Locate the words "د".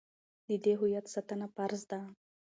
0.47-0.49